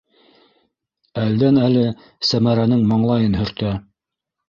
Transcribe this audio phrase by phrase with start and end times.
[1.25, 1.85] Әлдән-әле
[2.31, 3.79] Сәмәрәнең маңлайын һөртә.